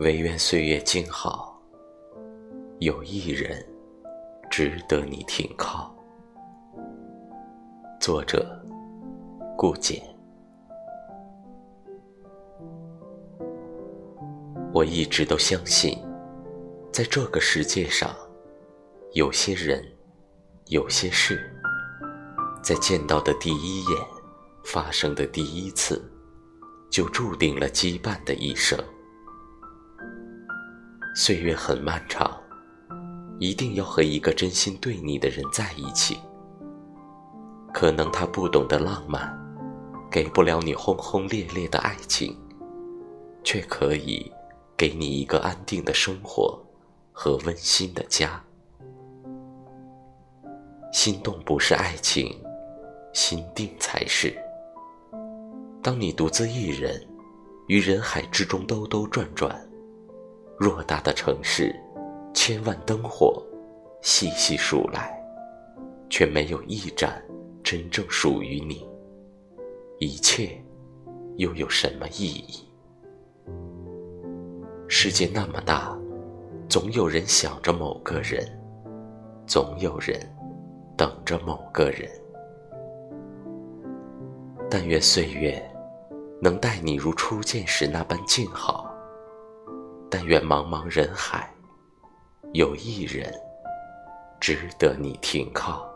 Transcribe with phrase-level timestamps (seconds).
[0.00, 1.56] 唯愿岁月静好，
[2.80, 3.64] 有一人
[4.50, 5.94] 值得你停靠。
[8.00, 8.60] 作者：
[9.56, 10.02] 顾简。
[14.72, 15.96] 我一直都相信，
[16.92, 18.12] 在这个世界上，
[19.12, 19.80] 有些人，
[20.66, 21.48] 有些事，
[22.64, 23.96] 在见到的第一眼，
[24.64, 26.02] 发生的第一次，
[26.90, 28.76] 就注定了羁绊的一生。
[31.16, 32.28] 岁月很漫长，
[33.38, 36.18] 一定要和一个真心对你的人在一起。
[37.72, 39.32] 可能他不懂得浪漫，
[40.10, 42.36] 给不了你轰轰烈烈的爱情，
[43.44, 44.28] 却可以
[44.76, 46.60] 给你一个安定的生活
[47.12, 48.42] 和温馨的家。
[50.92, 52.36] 心动不是爱情，
[53.12, 54.36] 心定才是。
[55.80, 57.00] 当你独自一人
[57.68, 59.63] 于人海之中兜兜转转，
[60.58, 61.74] 偌大的城市，
[62.32, 63.42] 千万灯火
[64.00, 65.12] 细细数来，
[66.08, 67.22] 却没有一盏。
[67.62, 68.86] 真正属于你，
[69.98, 70.62] 一切
[71.38, 72.68] 又有什么意义？
[74.86, 75.98] 世界那么大，
[76.68, 78.46] 总有人想着某个人，
[79.46, 80.20] 总有人
[80.94, 82.06] 等着某个人。
[84.70, 85.58] 但愿岁月
[86.42, 88.83] 能待你如初见时那般静好。
[90.16, 91.52] 但愿茫茫人海，
[92.52, 93.34] 有一人
[94.38, 95.92] 值得你停靠。